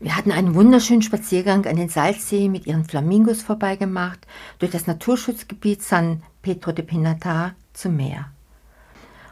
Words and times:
Wir 0.00 0.16
hatten 0.16 0.30
einen 0.30 0.54
wunderschönen 0.54 1.02
Spaziergang 1.02 1.66
an 1.66 1.74
den 1.74 1.88
Salzsee 1.88 2.48
mit 2.48 2.66
ihren 2.66 2.84
Flamingos 2.84 3.42
vorbeigemacht, 3.42 4.28
durch 4.60 4.70
das 4.70 4.86
Naturschutzgebiet 4.86 5.82
San 5.82 6.22
Pedro 6.40 6.70
de 6.70 6.84
Pinatar 6.84 7.54
zum 7.72 7.96
Meer. 7.96 8.30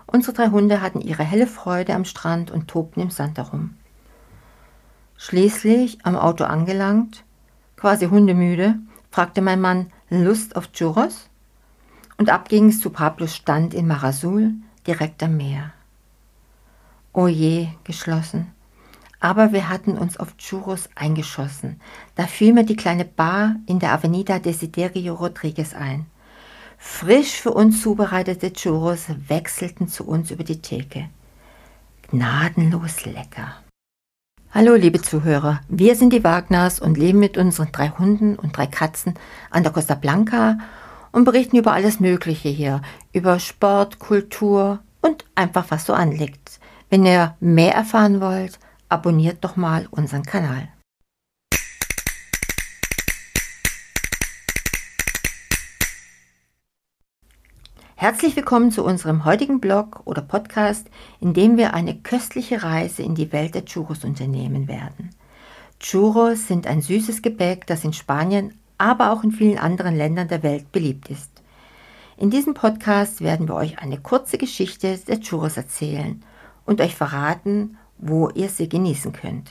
Unsere 0.06 0.32
drei 0.32 0.48
Hunde 0.48 0.80
hatten 0.80 1.00
ihre 1.00 1.22
helle 1.22 1.46
Freude 1.46 1.94
am 1.94 2.04
Strand 2.04 2.50
und 2.50 2.66
tobten 2.66 3.00
im 3.00 3.10
Sand 3.10 3.38
herum. 3.38 3.74
Schließlich, 5.16 6.04
am 6.04 6.16
Auto 6.16 6.42
angelangt, 6.42 7.24
quasi 7.76 8.06
hundemüde, 8.06 8.74
fragte 9.10 9.42
mein 9.42 9.60
Mann 9.60 9.92
Lust 10.10 10.56
auf 10.56 10.72
Churros? 10.72 11.28
Und 12.18 12.28
ab 12.28 12.48
ging's 12.48 12.80
zu 12.80 12.90
Pablos 12.90 13.36
Stand 13.36 13.72
in 13.72 13.86
Marasul, 13.86 14.54
direkt 14.84 15.22
am 15.22 15.36
Meer. 15.36 15.72
Oh 17.12 17.28
je, 17.28 17.68
geschlossen. 17.84 18.55
Aber 19.26 19.52
wir 19.52 19.68
hatten 19.68 19.98
uns 19.98 20.18
auf 20.18 20.36
Churros 20.36 20.88
eingeschossen. 20.94 21.80
Da 22.14 22.28
fiel 22.28 22.52
mir 22.52 22.62
die 22.62 22.76
kleine 22.76 23.04
Bar 23.04 23.56
in 23.66 23.80
der 23.80 23.92
Avenida 23.92 24.38
Desiderio 24.38 25.14
Rodriguez 25.14 25.74
ein. 25.74 26.06
Frisch 26.78 27.32
für 27.32 27.50
uns 27.50 27.82
zubereitete 27.82 28.52
Churros 28.52 29.06
wechselten 29.26 29.88
zu 29.88 30.06
uns 30.06 30.30
über 30.30 30.44
die 30.44 30.62
Theke. 30.62 31.08
Gnadenlos 32.08 33.04
lecker. 33.04 33.56
Hallo, 34.54 34.76
liebe 34.76 35.02
Zuhörer. 35.02 35.60
Wir 35.68 35.96
sind 35.96 36.12
die 36.12 36.22
Wagners 36.22 36.78
und 36.78 36.96
leben 36.96 37.18
mit 37.18 37.36
unseren 37.36 37.72
drei 37.72 37.88
Hunden 37.88 38.36
und 38.36 38.56
drei 38.56 38.68
Katzen 38.68 39.14
an 39.50 39.64
der 39.64 39.72
Costa 39.72 39.96
Blanca 39.96 40.58
und 41.10 41.24
berichten 41.24 41.56
über 41.56 41.72
alles 41.72 41.98
Mögliche 41.98 42.48
hier. 42.48 42.80
Über 43.12 43.40
Sport, 43.40 43.98
Kultur 43.98 44.78
und 45.02 45.24
einfach 45.34 45.64
was 45.70 45.84
so 45.84 45.94
anliegt. 45.94 46.60
Wenn 46.90 47.04
ihr 47.04 47.34
mehr 47.40 47.74
erfahren 47.74 48.20
wollt, 48.20 48.60
abonniert 48.88 49.44
doch 49.44 49.56
mal 49.56 49.86
unseren 49.90 50.22
Kanal. 50.22 50.68
Herzlich 57.98 58.36
willkommen 58.36 58.70
zu 58.70 58.84
unserem 58.84 59.24
heutigen 59.24 59.58
Blog 59.58 60.02
oder 60.04 60.22
Podcast, 60.22 60.88
in 61.20 61.32
dem 61.34 61.56
wir 61.56 61.74
eine 61.74 61.96
köstliche 61.96 62.62
Reise 62.62 63.02
in 63.02 63.14
die 63.14 63.32
Welt 63.32 63.54
der 63.54 63.64
Churros 63.64 64.04
unternehmen 64.04 64.68
werden. 64.68 65.10
Churros 65.80 66.46
sind 66.46 66.66
ein 66.66 66.82
süßes 66.82 67.22
Gebäck, 67.22 67.66
das 67.66 67.84
in 67.84 67.94
Spanien, 67.94 68.58
aber 68.78 69.12
auch 69.12 69.24
in 69.24 69.32
vielen 69.32 69.58
anderen 69.58 69.96
Ländern 69.96 70.28
der 70.28 70.42
Welt 70.42 70.70
beliebt 70.72 71.08
ist. 71.08 71.30
In 72.18 72.30
diesem 72.30 72.54
Podcast 72.54 73.22
werden 73.22 73.48
wir 73.48 73.54
euch 73.54 73.78
eine 73.78 73.98
kurze 73.98 74.38
Geschichte 74.38 74.98
der 74.98 75.20
Churros 75.20 75.56
erzählen 75.56 76.22
und 76.64 76.80
euch 76.80 76.94
verraten, 76.94 77.78
wo 77.98 78.30
ihr 78.30 78.48
sie 78.48 78.68
genießen 78.68 79.12
könnt. 79.12 79.50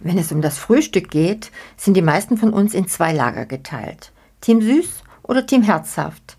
Wenn 0.00 0.18
es 0.18 0.32
um 0.32 0.42
das 0.42 0.58
Frühstück 0.58 1.10
geht, 1.10 1.52
sind 1.76 1.94
die 1.94 2.02
meisten 2.02 2.36
von 2.36 2.52
uns 2.52 2.74
in 2.74 2.88
zwei 2.88 3.12
Lager 3.12 3.46
geteilt. 3.46 4.12
Team 4.40 4.60
Süß 4.60 5.02
oder 5.22 5.46
Team 5.46 5.62
Herzhaft. 5.62 6.36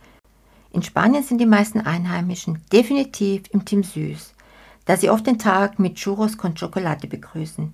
In 0.71 0.83
Spanien 0.83 1.23
sind 1.23 1.37
die 1.37 1.45
meisten 1.45 1.79
Einheimischen 1.79 2.61
definitiv 2.73 3.43
im 3.51 3.63
Team 3.63 3.83
Süß, 3.83 4.33
da 4.85 4.97
sie 4.97 5.09
oft 5.09 5.25
den 5.27 5.39
Tag 5.39 5.79
mit 5.79 5.95
Churros 5.95 6.37
con 6.37 6.55
Chocolate 6.55 7.07
begrüßen. 7.07 7.73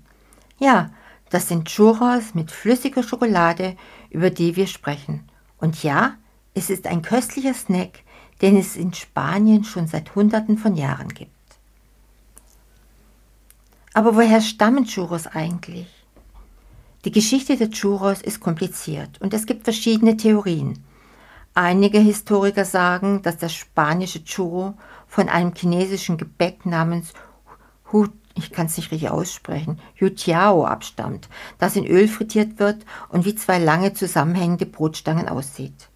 Ja, 0.59 0.91
das 1.30 1.47
sind 1.47 1.67
Churros 1.67 2.36
mit 2.36 2.52
flüssiger 2.52 3.02
Schokolade, 3.02 3.75
über 4.09 4.30
die 4.30 4.55
wir 4.55 4.67
sprechen. 4.67 5.30
Und 5.58 5.81
ja, 5.81 6.16
es 6.53 6.69
ist 6.69 6.88
ein 6.88 7.02
köstlicher 7.02 7.53
Snack, 7.53 7.99
den 8.41 8.58
es 8.58 8.75
in 8.75 8.93
Spanien 8.93 9.64
schon 9.64 9.88
seit 9.88 10.14
Hunderten 10.16 10.58
von 10.58 10.75
Jahren 10.75 11.09
gibt. 11.09 11.31
Aber 13.94 14.16
woher 14.16 14.42
stammen 14.42 14.86
Churros 14.86 15.28
eigentlich? 15.28 15.88
Die 17.06 17.12
Geschichte 17.12 17.58
der 17.58 17.72
Churros 17.72 18.22
ist 18.22 18.40
kompliziert 18.40 19.22
und 19.22 19.34
es 19.34 19.45
gibt 19.45 19.64
verschiedene 19.64 20.18
Theorien. 20.18 20.84
Einige 21.56 22.00
Historiker 22.00 22.66
sagen, 22.66 23.22
dass 23.22 23.38
das 23.38 23.54
spanische 23.54 24.23
Churro 24.23 24.76
von 25.08 25.30
einem 25.30 25.54
chinesischen 25.55 26.17
Gebäck 26.17 26.66
namens 26.66 27.14
Hu, 27.92 28.08
ich 28.36 28.52
kann 28.52 28.67
es 28.67 28.78
nicht 28.78 28.92
richtig 28.92 29.10
aussprechen, 29.10 29.80
Yutiao 29.95 30.66
abstammt, 30.66 31.28
das 31.58 31.76
in 31.76 31.88
Öl 31.88 32.08
frittiert 32.08 32.60
wird 32.60 32.86
und 33.10 33.26
wie 33.26 33.36
zwei 33.36 33.58
lange 33.58 33.94
zusammenhängende 33.94 34.66
Brotstangen 34.66 35.28
aussieht. 35.28 35.89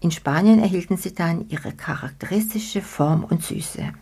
In 0.00 0.10
Spanien 0.10 0.60
erhielten 0.60 0.96
sie 0.96 1.14
dann 1.14 1.48
ihre 1.48 1.72
charakteristische 1.72 2.82
Form 2.82 3.24
und 3.24 3.42
Süße. 3.42 3.92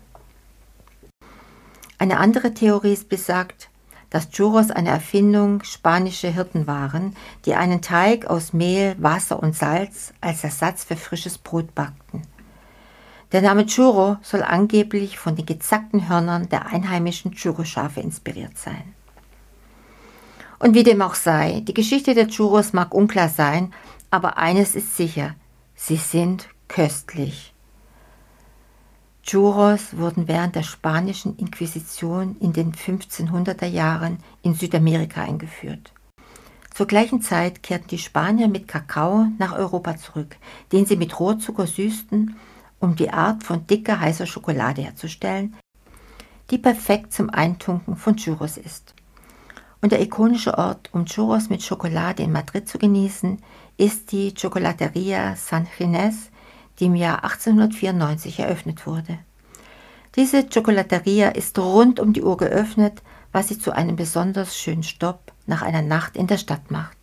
Eine 2.04 2.18
andere 2.18 2.52
Theorie 2.52 2.98
besagt, 3.08 3.70
dass 4.10 4.28
Churros 4.28 4.70
eine 4.70 4.90
Erfindung 4.90 5.62
spanischer 5.62 6.28
Hirten 6.28 6.66
waren, 6.66 7.16
die 7.46 7.54
einen 7.54 7.80
Teig 7.80 8.26
aus 8.26 8.52
Mehl, 8.52 8.94
Wasser 8.98 9.42
und 9.42 9.56
Salz 9.56 10.12
als 10.20 10.44
Ersatz 10.44 10.84
für 10.84 10.96
frisches 10.96 11.38
Brot 11.38 11.74
backten. 11.74 12.20
Der 13.32 13.40
Name 13.40 13.64
Churro 13.64 14.18
soll 14.20 14.42
angeblich 14.42 15.18
von 15.18 15.34
den 15.34 15.46
gezackten 15.46 16.06
Hörnern 16.06 16.50
der 16.50 16.66
einheimischen 16.66 17.32
Churro-Schafe 17.32 18.00
inspiriert 18.00 18.58
sein. 18.58 18.92
Und 20.58 20.74
wie 20.74 20.82
dem 20.82 21.00
auch 21.00 21.14
sei, 21.14 21.62
die 21.62 21.72
Geschichte 21.72 22.12
der 22.12 22.28
Churros 22.28 22.74
mag 22.74 22.92
unklar 22.92 23.30
sein, 23.30 23.72
aber 24.10 24.36
eines 24.36 24.74
ist 24.74 24.94
sicher, 24.94 25.36
sie 25.74 25.96
sind 25.96 26.50
köstlich. 26.68 27.53
Churros 29.26 29.96
wurden 29.96 30.28
während 30.28 30.54
der 30.54 30.62
spanischen 30.62 31.38
Inquisition 31.38 32.36
in 32.40 32.52
den 32.52 32.72
1500er 32.72 33.66
Jahren 33.66 34.18
in 34.42 34.54
Südamerika 34.54 35.22
eingeführt. 35.22 35.92
Zur 36.74 36.86
gleichen 36.86 37.22
Zeit 37.22 37.62
kehrten 37.62 37.88
die 37.88 37.98
Spanier 37.98 38.48
mit 38.48 38.68
Kakao 38.68 39.28
nach 39.38 39.56
Europa 39.56 39.96
zurück, 39.96 40.36
den 40.72 40.84
sie 40.84 40.96
mit 40.96 41.18
Rohrzucker 41.18 41.66
süßten, 41.66 42.36
um 42.80 42.96
die 42.96 43.10
Art 43.10 43.44
von 43.44 43.66
dicker 43.66 43.98
heißer 43.98 44.26
Schokolade 44.26 44.82
herzustellen, 44.82 45.54
die 46.50 46.58
perfekt 46.58 47.14
zum 47.14 47.30
Eintunken 47.30 47.96
von 47.96 48.16
Churros 48.16 48.58
ist. 48.58 48.94
Und 49.80 49.92
der 49.92 50.02
ikonische 50.02 50.58
Ort, 50.58 50.90
um 50.92 51.06
Churros 51.06 51.48
mit 51.48 51.62
Schokolade 51.62 52.22
in 52.22 52.32
Madrid 52.32 52.68
zu 52.68 52.76
genießen, 52.76 53.38
ist 53.78 54.12
die 54.12 54.34
Chocolateria 54.34 55.34
San 55.36 55.66
Ginés 55.78 56.30
die 56.78 56.86
im 56.86 56.94
Jahr 56.94 57.24
1894 57.24 58.40
eröffnet 58.40 58.86
wurde. 58.86 59.18
Diese 60.16 60.48
Chocolateria 60.48 61.30
ist 61.30 61.58
rund 61.58 61.98
um 61.98 62.12
die 62.12 62.22
Uhr 62.22 62.36
geöffnet, 62.36 63.02
was 63.32 63.48
sie 63.48 63.58
zu 63.58 63.72
einem 63.72 63.96
besonders 63.96 64.56
schönen 64.56 64.84
Stopp 64.84 65.32
nach 65.46 65.62
einer 65.62 65.82
Nacht 65.82 66.16
in 66.16 66.28
der 66.28 66.38
Stadt 66.38 66.70
macht. 66.70 66.96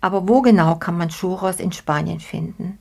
Aber 0.00 0.28
wo 0.28 0.40
genau 0.40 0.76
kann 0.76 0.96
man 0.96 1.08
Churros 1.08 1.58
in 1.58 1.72
Spanien 1.72 2.20
finden? 2.20 2.78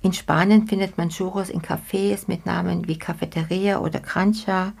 In 0.00 0.12
Spanien 0.12 0.66
findet 0.66 0.96
man 0.96 1.10
Churros 1.10 1.50
in 1.50 1.60
Cafés 1.60 2.24
mit 2.28 2.46
Namen 2.46 2.88
wie 2.88 2.98
Cafeteria 2.98 3.80
oder 3.80 4.00
Crancha, 4.00 4.72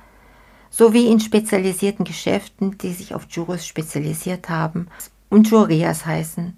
sowie 0.70 1.08
in 1.08 1.20
spezialisierten 1.20 2.04
Geschäften, 2.04 2.78
die 2.78 2.92
sich 2.92 3.14
auf 3.14 3.28
Churros 3.28 3.66
spezialisiert 3.66 4.48
haben 4.48 4.88
und 5.28 5.48
Churrias 5.48 6.06
heißen. 6.06 6.56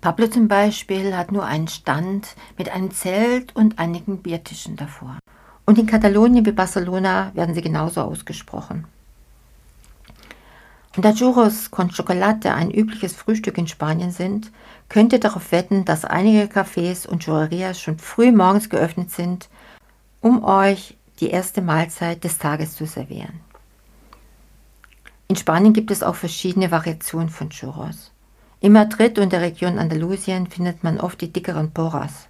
Pablo 0.00 0.28
zum 0.28 0.48
Beispiel 0.48 1.14
hat 1.14 1.30
nur 1.30 1.44
einen 1.44 1.68
Stand 1.68 2.34
mit 2.56 2.70
einem 2.70 2.90
Zelt 2.90 3.54
und 3.54 3.78
einigen 3.78 4.22
Biertischen 4.22 4.76
davor. 4.76 5.18
Und 5.66 5.78
in 5.78 5.86
Katalonien 5.86 6.46
wie 6.46 6.52
Barcelona 6.52 7.32
werden 7.34 7.54
sie 7.54 7.60
genauso 7.60 8.00
ausgesprochen. 8.00 8.86
Und 10.96 11.04
da 11.04 11.12
Churros 11.12 11.70
con 11.70 11.92
Chocolate 11.92 12.52
ein 12.54 12.70
übliches 12.70 13.12
Frühstück 13.12 13.58
in 13.58 13.68
Spanien 13.68 14.10
sind, 14.10 14.50
könnt 14.88 15.12
ihr 15.12 15.20
darauf 15.20 15.52
wetten, 15.52 15.84
dass 15.84 16.04
einige 16.04 16.44
Cafés 16.44 17.06
und 17.06 17.22
Churrerias 17.22 17.78
schon 17.78 17.98
früh 17.98 18.32
morgens 18.32 18.70
geöffnet 18.70 19.10
sind, 19.10 19.48
um 20.20 20.42
euch 20.42 20.96
die 21.20 21.28
erste 21.28 21.60
Mahlzeit 21.60 22.24
des 22.24 22.38
Tages 22.38 22.74
zu 22.74 22.86
servieren. 22.86 23.40
In 25.28 25.36
Spanien 25.36 25.74
gibt 25.74 25.90
es 25.90 26.02
auch 26.02 26.16
verschiedene 26.16 26.70
Variationen 26.70 27.28
von 27.28 27.50
Churros. 27.50 28.10
In 28.62 28.72
Madrid 28.72 29.18
und 29.18 29.32
der 29.32 29.40
Region 29.40 29.78
Andalusien 29.78 30.46
findet 30.46 30.84
man 30.84 31.00
oft 31.00 31.20
die 31.22 31.32
dickeren 31.32 31.70
Poras. 31.70 32.28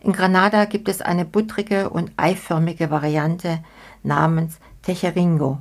In 0.00 0.12
Granada 0.12 0.64
gibt 0.64 0.88
es 0.88 1.00
eine 1.00 1.24
buttrige 1.24 1.90
und 1.90 2.10
eiförmige 2.16 2.90
Variante 2.90 3.60
namens 4.02 4.58
Tejeringo. 4.82 5.58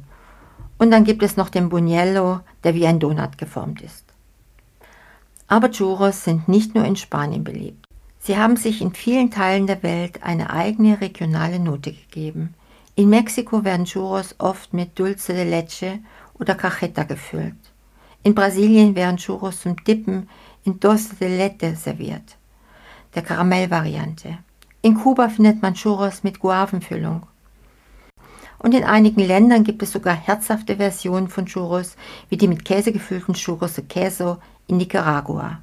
Und 0.79 0.89
dann 0.89 1.03
gibt 1.03 1.21
es 1.21 1.37
noch 1.37 1.49
den 1.49 1.69
Buñuelo, 1.69 2.39
der 2.63 2.73
wie 2.73 2.87
ein 2.87 2.99
Donut 2.99 3.37
geformt 3.37 3.81
ist. 3.81 4.05
Aber 5.47 5.69
Churros 5.69 6.23
sind 6.23 6.47
nicht 6.47 6.73
nur 6.73 6.85
in 6.85 6.95
Spanien 6.95 7.43
beliebt. 7.43 7.85
Sie 8.19 8.37
haben 8.37 8.57
sich 8.57 8.81
in 8.81 8.93
vielen 8.93 9.29
Teilen 9.29 9.67
der 9.67 9.83
Welt 9.83 10.23
eine 10.23 10.49
eigene 10.49 10.99
regionale 10.99 11.59
Note 11.59 11.93
gegeben. 11.93 12.55
In 12.95 13.09
Mexiko 13.09 13.63
werden 13.63 13.85
Churros 13.85 14.33
oft 14.39 14.73
mit 14.73 14.97
Dulce 14.97 15.33
de 15.33 15.43
Leche 15.47 15.99
oder 16.39 16.55
Cajeta 16.55 17.03
gefüllt. 17.03 17.66
In 18.27 18.35
Brasilien 18.35 18.93
werden 18.93 19.15
Churros 19.15 19.61
zum 19.61 19.77
Dippen 19.85 20.27
in 20.65 20.81
Doce 20.81 21.15
de 21.17 21.37
Leite 21.37 21.77
serviert, 21.77 22.35
der 23.15 23.21
Karamellvariante. 23.21 24.39
In 24.81 24.95
Kuba 24.95 25.29
findet 25.29 25.61
man 25.61 25.75
Churros 25.75 26.25
mit 26.25 26.41
Guavenfüllung. 26.41 27.25
Und 28.59 28.73
in 28.73 28.83
einigen 28.83 29.21
Ländern 29.21 29.63
gibt 29.63 29.81
es 29.81 29.93
sogar 29.93 30.13
herzhafte 30.13 30.75
Versionen 30.75 31.29
von 31.29 31.45
Churros, 31.45 31.95
wie 32.27 32.35
die 32.35 32.49
mit 32.49 32.65
Käse 32.65 32.91
gefüllten 32.91 33.33
Churros 33.33 33.75
de 33.75 33.85
Queso 33.85 34.39
in 34.67 34.75
Nicaragua. 34.75 35.61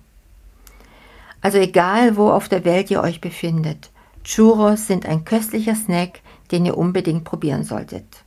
Also 1.42 1.58
egal, 1.58 2.16
wo 2.16 2.30
auf 2.30 2.48
der 2.48 2.64
Welt 2.64 2.90
ihr 2.90 3.02
euch 3.02 3.20
befindet, 3.20 3.90
Churros 4.22 4.86
sind 4.86 5.04
ein 5.04 5.26
köstlicher 5.26 5.74
Snack, 5.74 6.22
den 6.50 6.64
ihr 6.64 6.78
unbedingt 6.78 7.24
probieren 7.24 7.64
solltet. 7.64 8.24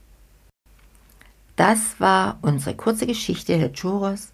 Das 1.58 2.00
war 2.00 2.38
unsere 2.44 2.76
kurze 2.76 3.08
Geschichte 3.08 3.58
der 3.58 3.74
Churros 3.74 4.32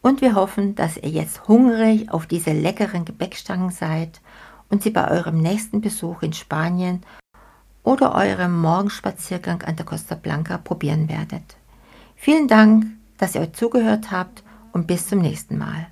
und 0.00 0.22
wir 0.22 0.34
hoffen, 0.34 0.74
dass 0.74 0.96
ihr 0.96 1.10
jetzt 1.10 1.46
hungrig 1.46 2.10
auf 2.10 2.26
diese 2.26 2.52
leckeren 2.52 3.04
Gebäckstangen 3.04 3.70
seid 3.70 4.22
und 4.70 4.82
sie 4.82 4.90
bei 4.90 5.10
eurem 5.10 5.40
nächsten 5.40 5.82
Besuch 5.82 6.22
in 6.22 6.32
Spanien 6.32 7.02
oder 7.82 8.14
eurem 8.14 8.58
Morgenspaziergang 8.62 9.62
an 9.62 9.76
der 9.76 9.84
Costa 9.84 10.14
Blanca 10.14 10.56
probieren 10.56 11.10
werdet. 11.10 11.56
Vielen 12.16 12.48
Dank, 12.48 12.86
dass 13.18 13.34
ihr 13.34 13.42
euch 13.42 13.52
zugehört 13.52 14.10
habt 14.10 14.42
und 14.72 14.86
bis 14.86 15.06
zum 15.06 15.18
nächsten 15.18 15.58
Mal. 15.58 15.88